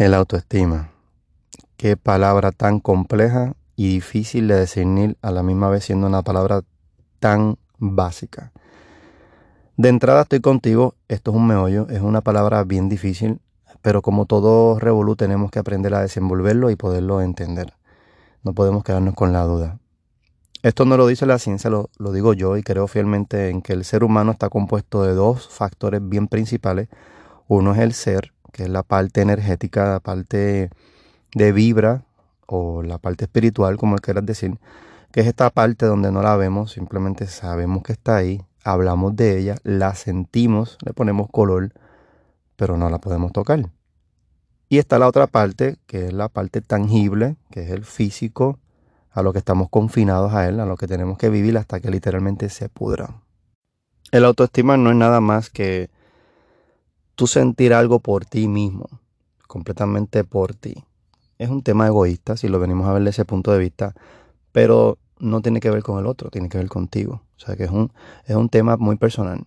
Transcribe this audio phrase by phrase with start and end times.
[0.00, 0.92] El autoestima.
[1.76, 6.62] Qué palabra tan compleja y difícil de discernir a la misma vez siendo una palabra
[7.18, 8.50] tan básica.
[9.76, 13.40] De entrada estoy contigo, esto es un meollo, es una palabra bien difícil,
[13.82, 17.74] pero como todo revolú tenemos que aprender a desenvolverlo y poderlo entender.
[18.42, 19.80] No podemos quedarnos con la duda.
[20.62, 23.74] Esto no lo dice la ciencia, lo, lo digo yo y creo fielmente en que
[23.74, 26.88] el ser humano está compuesto de dos factores bien principales.
[27.48, 30.70] Uno es el ser, que es la parte energética, la parte
[31.34, 32.04] de vibra
[32.46, 34.58] o la parte espiritual, como quieras decir,
[35.12, 39.38] que es esta parte donde no la vemos, simplemente sabemos que está ahí, hablamos de
[39.38, 41.72] ella, la sentimos, le ponemos color,
[42.56, 43.70] pero no la podemos tocar.
[44.68, 48.58] Y está la otra parte, que es la parte tangible, que es el físico,
[49.10, 51.90] a lo que estamos confinados a él, a lo que tenemos que vivir hasta que
[51.90, 53.22] literalmente se pudra.
[54.12, 55.90] El autoestima no es nada más que
[57.20, 58.88] tú sentir algo por ti mismo,
[59.46, 60.84] completamente por ti.
[61.36, 63.94] Es un tema egoísta, si lo venimos a ver desde ese punto de vista,
[64.52, 67.20] pero no tiene que ver con el otro, tiene que ver contigo.
[67.36, 67.92] O sea que es un,
[68.24, 69.44] es un tema muy personal.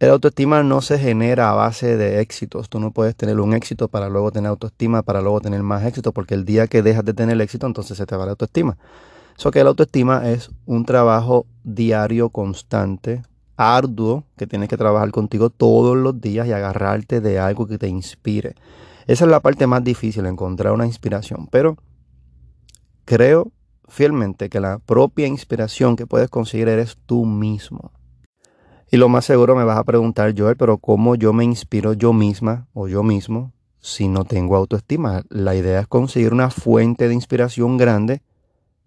[0.00, 2.68] El autoestima no se genera a base de éxitos.
[2.68, 6.10] Tú no puedes tener un éxito para luego tener autoestima, para luego tener más éxito,
[6.10, 8.76] porque el día que dejas de tener éxito, entonces se te va la autoestima.
[9.38, 13.22] Eso que la autoestima es un trabajo diario, constante,
[13.56, 17.88] arduo que tienes que trabajar contigo todos los días y agarrarte de algo que te
[17.88, 18.54] inspire.
[19.06, 21.48] Esa es la parte más difícil, encontrar una inspiración.
[21.50, 21.76] Pero
[23.04, 23.52] creo
[23.88, 27.92] fielmente que la propia inspiración que puedes conseguir eres tú mismo.
[28.90, 32.12] Y lo más seguro me vas a preguntar, Joel, pero ¿cómo yo me inspiro yo
[32.12, 35.22] misma o yo mismo si no tengo autoestima?
[35.28, 38.22] La idea es conseguir una fuente de inspiración grande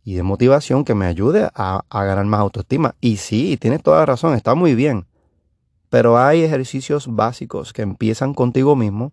[0.08, 2.95] y de motivación que me ayude a, ganar más autoestima.
[3.02, 5.05] Y sí, tienes toda la razón, está muy bien.
[5.89, 9.11] Pero hay ejercicios básicos que empiezan contigo mismo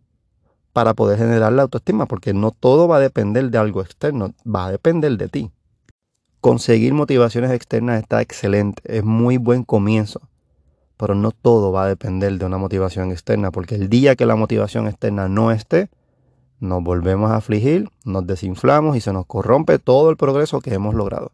[0.72, 4.66] para poder generar la autoestima, porque no todo va a depender de algo externo, va
[4.66, 5.50] a depender de ti.
[6.40, 10.20] Conseguir motivaciones externas está excelente, es muy buen comienzo,
[10.96, 14.36] pero no todo va a depender de una motivación externa, porque el día que la
[14.36, 15.88] motivación externa no esté,
[16.64, 20.94] nos volvemos a afligir, nos desinflamos y se nos corrompe todo el progreso que hemos
[20.94, 21.32] logrado.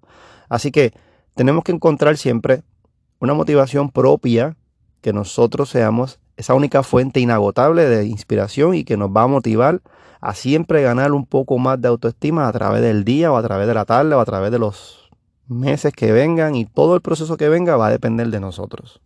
[0.49, 0.93] Así que
[1.35, 2.63] tenemos que encontrar siempre
[3.21, 4.57] una motivación propia
[5.01, 9.81] que nosotros seamos esa única fuente inagotable de inspiración y que nos va a motivar
[10.21, 13.67] a siempre ganar un poco más de autoestima a través del día o a través
[13.67, 15.11] de la tarde o a través de los
[15.49, 19.01] meses que vengan y todo el proceso que venga va a depender de nosotros.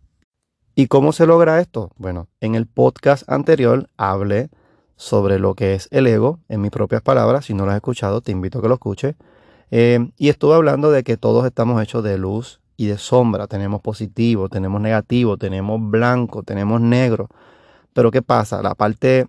[0.75, 1.91] ¿Y cómo se logra esto?
[1.97, 4.49] Bueno, en el podcast anterior hablé
[4.95, 7.45] sobre lo que es el ego, en mis propias palabras.
[7.45, 9.15] Si no lo has escuchado, te invito a que lo escuches.
[9.71, 13.47] Eh, y estuve hablando de que todos estamos hechos de luz y de sombra.
[13.47, 17.29] Tenemos positivo, tenemos negativo, tenemos blanco, tenemos negro.
[17.93, 18.61] Pero ¿qué pasa?
[18.61, 19.27] La parte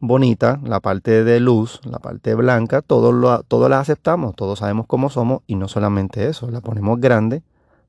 [0.00, 4.86] bonita, la parte de luz, la parte blanca, todos, lo, todos la aceptamos, todos sabemos
[4.86, 7.42] cómo somos y no solamente eso, la ponemos grande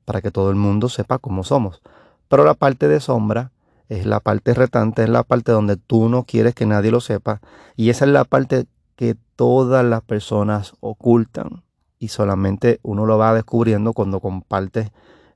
[0.04, 1.80] para que todo el mundo sepa cómo somos.
[2.28, 3.50] Pero la parte de sombra
[3.98, 7.40] es la parte retante, es la parte donde tú no quieres que nadie lo sepa
[7.76, 8.66] y esa es la parte
[8.96, 11.62] que todas las personas ocultan
[11.98, 14.90] y solamente uno lo va descubriendo cuando compartes,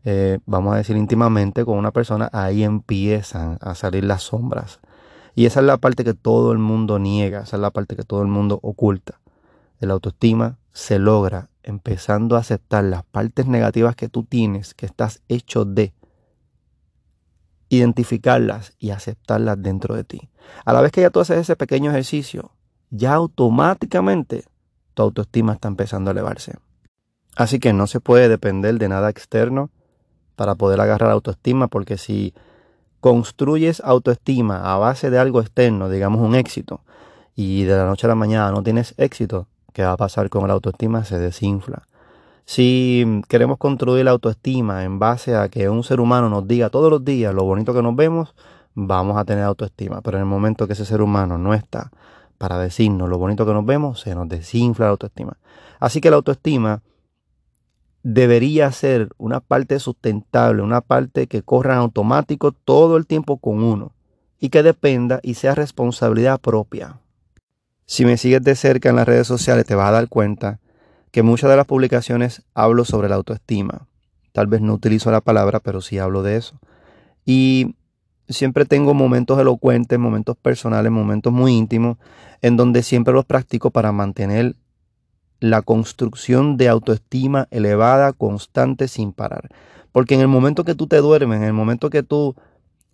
[0.04, 4.80] eh, vamos a decir íntimamente con una persona, ahí empiezan a salir las sombras.
[5.34, 8.04] Y esa es la parte que todo el mundo niega, esa es la parte que
[8.04, 9.20] todo el mundo oculta.
[9.80, 15.20] El autoestima se logra empezando a aceptar las partes negativas que tú tienes, que estás
[15.28, 15.92] hecho de,
[17.68, 20.28] identificarlas y aceptarlas dentro de ti.
[20.64, 22.52] A la vez que ya tú haces ese pequeño ejercicio,
[22.90, 24.44] ya automáticamente
[24.94, 26.54] tu autoestima está empezando a elevarse.
[27.36, 29.70] Así que no se puede depender de nada externo
[30.36, 32.34] para poder agarrar autoestima, porque si
[33.00, 36.80] construyes autoestima a base de algo externo, digamos un éxito,
[37.34, 40.46] y de la noche a la mañana no tienes éxito, ¿qué va a pasar con
[40.48, 41.04] la autoestima?
[41.04, 41.86] Se desinfla.
[42.46, 46.90] Si queremos construir la autoestima en base a que un ser humano nos diga todos
[46.90, 48.36] los días lo bonito que nos vemos,
[48.74, 50.00] vamos a tener autoestima.
[50.00, 51.90] Pero en el momento que ese ser humano no está
[52.38, 55.36] para decirnos lo bonito que nos vemos, se nos desinfla la autoestima.
[55.80, 56.82] Así que la autoestima
[58.04, 63.64] debería ser una parte sustentable, una parte que corra en automático todo el tiempo con
[63.64, 63.92] uno
[64.38, 67.00] y que dependa y sea responsabilidad propia.
[67.86, 70.60] Si me sigues de cerca en las redes sociales te vas a dar cuenta
[71.10, 73.86] que muchas de las publicaciones hablo sobre la autoestima.
[74.32, 76.58] Tal vez no utilizo la palabra, pero sí hablo de eso.
[77.24, 77.76] Y
[78.28, 81.96] siempre tengo momentos elocuentes, momentos personales, momentos muy íntimos,
[82.42, 84.56] en donde siempre los practico para mantener
[85.40, 89.48] la construcción de autoestima elevada, constante, sin parar.
[89.92, 92.34] Porque en el momento que tú te duermes, en el momento que tú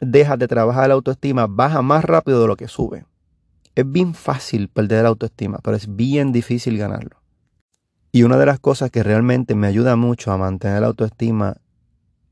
[0.00, 3.04] dejas de trabajar la autoestima, baja más rápido de lo que sube.
[3.74, 7.21] es bien fácil perder la autoestima, pero es bien difícil ganarlo.
[8.14, 11.56] Y una de las cosas que realmente me ayuda mucho a mantener la autoestima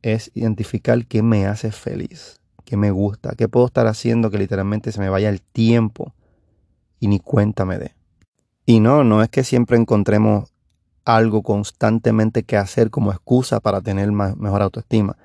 [0.03, 4.93] es identificar qué me hace feliz, qué me gusta, qué puedo estar haciendo que literalmente
[4.93, 6.13] se me vaya el tiempo
[6.99, 7.95] y ni cuenta me dé.
[8.67, 10.53] Y no, no es que siempre encontremos
[11.07, 15.17] algo constantemente que hacer como excusa para tener mejor autoestima.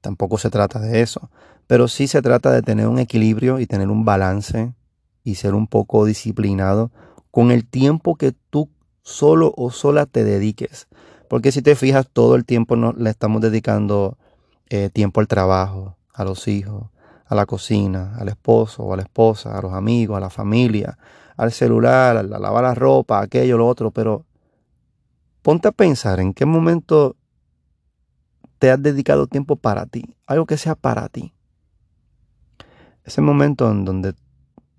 [0.00, 1.30] Tampoco se trata de eso.
[1.66, 4.72] Pero sí se trata de tener un equilibrio y tener un balance
[5.22, 6.90] y ser un poco disciplinado
[7.30, 8.70] con el tiempo que tú
[9.08, 10.86] solo o sola te dediques.
[11.28, 14.18] Porque si te fijas, todo el tiempo no, le estamos dedicando
[14.68, 16.90] eh, tiempo al trabajo, a los hijos,
[17.24, 20.98] a la cocina, al esposo o a la esposa, a los amigos, a la familia,
[21.36, 23.90] al celular, a lavar la ropa, aquello, lo otro.
[23.90, 24.26] Pero
[25.40, 27.16] ponte a pensar en qué momento
[28.58, 31.32] te has dedicado tiempo para ti, algo que sea para ti.
[33.04, 34.14] Ese momento en donde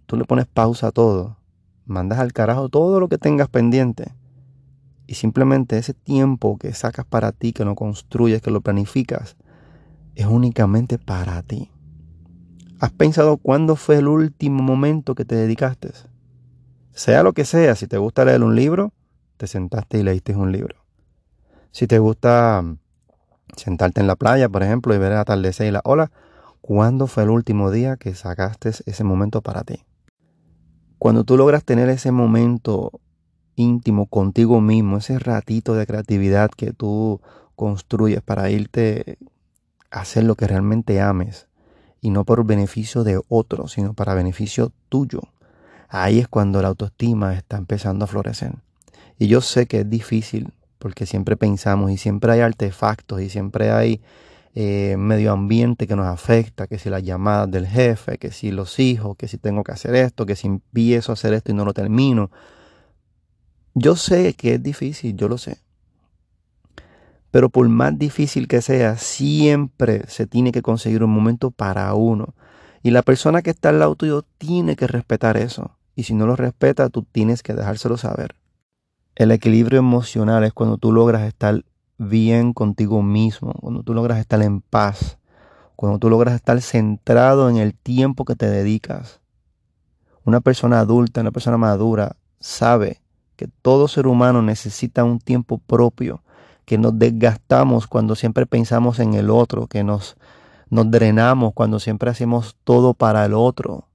[0.05, 1.37] tú le pones pausa a todo,
[1.85, 4.18] mandas al carajo todo lo que tengas pendiente
[5.09, 9.37] y simplemente ese tiempo que sacas para ti, que lo construyes, que lo planificas,
[10.13, 11.71] es únicamente para ti.
[12.79, 15.93] ¿Has pensado cuándo fue el último momento que te dedicaste?
[16.91, 18.93] Sea lo que sea, si te gusta leer un libro,
[19.37, 20.75] te sentaste y leíste un libro.
[21.71, 22.63] Si te gusta
[23.57, 26.11] sentarte en la playa, por ejemplo, y ver el atardecer y la ola,
[26.61, 29.83] ¿cuándo fue el último día que sacaste ese momento para ti?
[30.99, 33.01] Cuando tú logras tener ese momento
[33.59, 37.19] íntimo contigo mismo, ese ratito de creatividad que tú
[37.55, 39.17] construyes para irte
[39.91, 41.47] a hacer lo que realmente ames,
[42.01, 45.21] y no por beneficio de otro, sino para beneficio tuyo,
[45.89, 48.53] ahí es cuando la autoestima está empezando a florecer.
[49.17, 53.71] Y yo sé que es difícil porque siempre pensamos y siempre hay artefactos y siempre
[53.71, 53.99] hay
[54.55, 58.79] eh, medio ambiente que nos afecta, que si las llamadas del jefe, que si los
[58.79, 61.65] hijos, que si tengo que hacer esto, que si empiezo a hacer esto y no
[61.65, 62.31] lo termino.
[63.73, 65.59] Yo sé que es difícil, yo lo sé.
[67.31, 72.33] Pero por más difícil que sea, siempre se tiene que conseguir un momento para uno.
[72.81, 75.75] Y la persona que está al lado tuyo tiene que respetar eso.
[75.95, 78.35] Y si no lo respeta, tú tienes que dejárselo saber.
[79.15, 81.63] El equilibrio emocional es cuando tú logras estar
[81.97, 85.17] bien contigo mismo, cuando tú logras estar en paz,
[85.75, 89.19] cuando tú logras estar centrado en el tiempo que te dedicas.
[90.23, 93.01] Una persona adulta, una persona madura, sabe
[93.39, 96.23] que todo ser humano necesita un tiempo propio,
[96.65, 100.17] que nos desgastamos cuando siempre pensamos en el otro, que nos,
[100.69, 103.87] nos drenamos cuando siempre hacemos todo para el otro.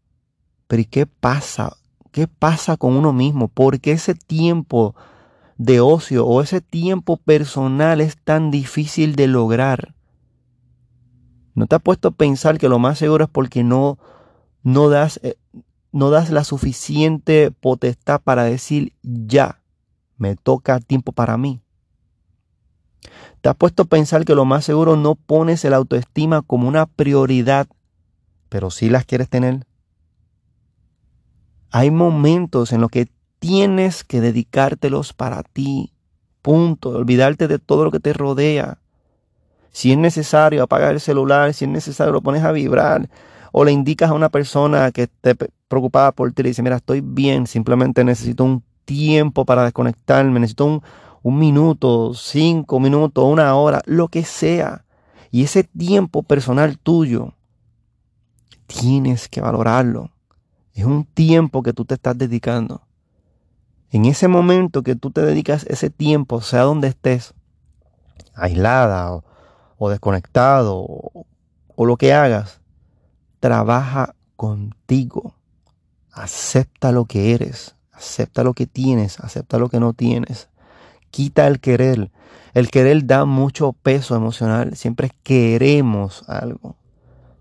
[0.66, 1.76] Pero ¿y qué pasa?
[2.10, 3.48] ¿Qué pasa con uno mismo?
[3.48, 4.94] Porque ese tiempo
[5.58, 9.94] de ocio o ese tiempo personal es tan difícil de lograr?
[11.54, 13.98] ¿No te has puesto a pensar que lo más seguro es porque no,
[14.62, 15.36] no, das, eh,
[15.94, 19.60] no das la suficiente potestad para decir ya,
[20.16, 21.60] me toca tiempo para mí?
[23.40, 26.86] ¿Te has puesto a pensar que lo más seguro no pones el autoestima como una
[26.86, 27.68] prioridad,
[28.48, 29.66] pero sí las quieres tener?
[31.70, 33.08] Hay momentos en los que
[33.38, 35.92] tienes que dedicártelos para ti.
[36.42, 36.88] Punto.
[36.88, 38.78] Olvidarte de todo lo que te rodea.
[39.70, 43.08] Si es necesario apagar el celular, si es necesario lo pones a vibrar
[43.52, 45.36] o le indicas a una persona que esté
[45.74, 50.66] preocupada por ti y dice, mira, estoy bien, simplemente necesito un tiempo para desconectarme, necesito
[50.66, 50.82] un,
[51.22, 54.84] un minuto, cinco minutos, una hora, lo que sea.
[55.32, 57.34] Y ese tiempo personal tuyo,
[58.66, 60.10] tienes que valorarlo.
[60.74, 62.82] Es un tiempo que tú te estás dedicando.
[63.90, 67.34] En ese momento que tú te dedicas ese tiempo, sea donde estés,
[68.34, 69.20] aislada
[69.78, 71.26] o, desconectado o,
[71.74, 72.60] o lo que hagas,
[73.40, 75.33] trabaja contigo.
[76.14, 80.48] Acepta lo que eres, acepta lo que tienes, acepta lo que no tienes.
[81.10, 82.10] Quita el querer.
[82.54, 84.76] El querer da mucho peso emocional.
[84.76, 86.76] Siempre queremos algo.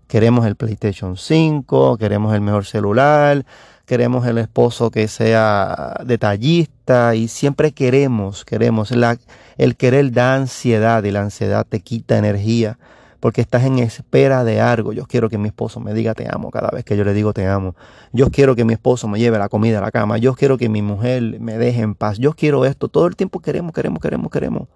[0.08, 3.46] Queremos el PlayStation 5, queremos el mejor celular,
[3.86, 8.90] queremos el esposo que sea detallista y siempre queremos, queremos.
[8.90, 9.18] La,
[9.56, 12.78] el querer da ansiedad y la ansiedad te quita energía
[13.24, 14.92] porque estás en espera de algo.
[14.92, 17.32] Yo quiero que mi esposo me diga te amo cada vez que yo le digo
[17.32, 17.74] te amo.
[18.12, 20.18] Yo quiero que mi esposo me lleve la comida a la cama.
[20.18, 22.18] Yo quiero que mi mujer me deje en paz.
[22.18, 22.88] Yo quiero esto.
[22.88, 24.68] Todo el tiempo queremos, queremos, queremos, queremos.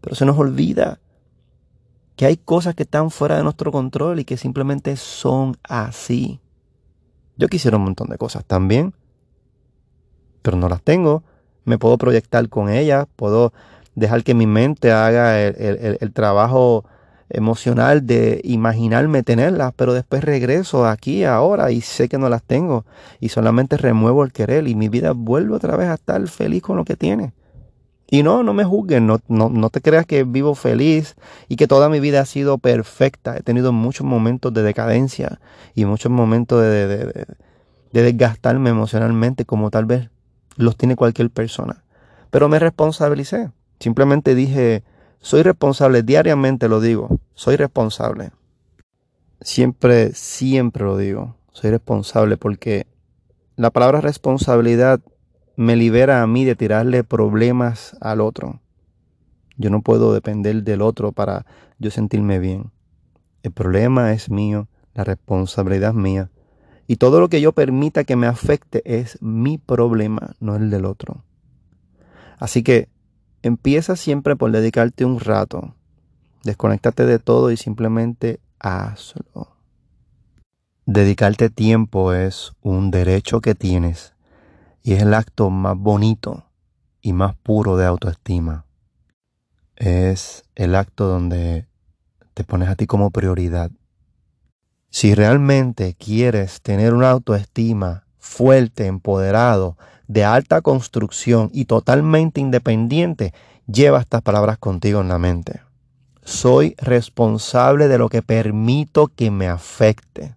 [0.00, 0.98] Pero se nos olvida
[2.16, 6.40] que hay cosas que están fuera de nuestro control y que simplemente son así.
[7.36, 8.92] Yo quisiera un montón de cosas también,
[10.42, 11.22] pero no las tengo.
[11.64, 13.52] Me puedo proyectar con ellas, puedo
[13.94, 16.84] dejar que mi mente haga el, trabajo
[17.30, 22.84] emocional de imaginarme tenerlas, pero después regreso aquí ahora y sé que no las tengo
[23.20, 26.76] y solamente remuevo el querer y mi vida vuelve otra vez a estar feliz con
[26.76, 27.32] lo que tiene.
[28.06, 31.16] Y no, no me juzguen, no, no, te creas que vivo feliz
[31.48, 33.36] y que toda mi vida ha sido perfecta.
[33.36, 35.40] He tenido muchos momentos de decadencia
[35.74, 37.26] y muchos momentos de, de, de,
[37.92, 40.10] de desgastarme emocionalmente como tal vez
[40.56, 41.82] los tiene cualquier persona.
[42.30, 43.50] Pero me responsabilicé.
[43.80, 44.84] Simplemente dije,
[45.24, 48.32] soy responsable, diariamente lo digo, soy responsable.
[49.40, 52.86] Siempre, siempre lo digo, soy responsable porque
[53.56, 55.00] la palabra responsabilidad
[55.56, 58.60] me libera a mí de tirarle problemas al otro.
[59.56, 61.46] Yo no puedo depender del otro para
[61.78, 62.70] yo sentirme bien.
[63.42, 66.30] El problema es mío, la responsabilidad es mía.
[66.86, 70.84] Y todo lo que yo permita que me afecte es mi problema, no el del
[70.84, 71.24] otro.
[72.38, 72.90] Así que
[73.44, 75.74] Empieza siempre por dedicarte un rato.
[76.44, 79.58] Desconéctate de todo y simplemente hazlo.
[80.86, 84.14] Dedicarte tiempo es un derecho que tienes
[84.82, 86.46] y es el acto más bonito
[87.02, 88.64] y más puro de autoestima.
[89.76, 91.66] Es el acto donde
[92.32, 93.70] te pones a ti como prioridad.
[94.88, 99.76] Si realmente quieres tener una autoestima fuerte, empoderado,
[100.08, 103.32] de alta construcción y totalmente independiente,
[103.66, 105.62] lleva estas palabras contigo en la mente.
[106.24, 110.34] Soy responsable de lo que permito que me afecte.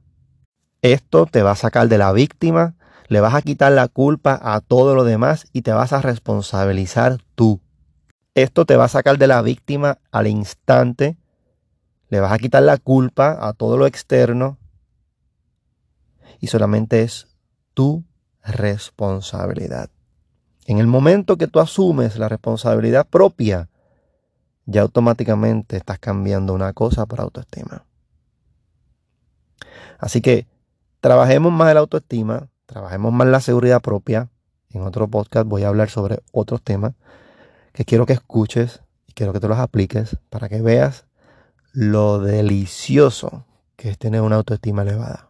[0.82, 2.76] Esto te va a sacar de la víctima,
[3.08, 7.18] le vas a quitar la culpa a todo lo demás y te vas a responsabilizar
[7.36, 7.62] tú.
[8.36, 11.18] Esto te va a sacar de la víctima al instante,
[12.10, 14.58] le vas a quitar la culpa a todo lo externo
[16.40, 17.28] y solamente es
[17.74, 18.04] tú
[18.48, 19.90] responsabilidad.
[20.66, 23.70] En el momento que tú asumes la responsabilidad propia,
[24.66, 27.86] ya automáticamente estás cambiando una cosa por autoestima.
[29.98, 30.48] Así que
[31.00, 34.30] trabajemos más la autoestima, trabajemos más la seguridad propia.
[34.70, 36.94] En otro podcast voy a hablar sobre otros temas
[37.72, 41.06] que quiero que escuches y quiero que te los apliques para que veas
[41.72, 45.27] lo delicioso que es tener una autoestima elevada.